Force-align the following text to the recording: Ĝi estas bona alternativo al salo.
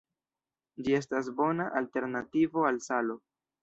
Ĝi 0.87 0.95
estas 1.01 1.31
bona 1.43 1.69
alternativo 1.85 2.69
al 2.75 2.85
salo. 2.91 3.25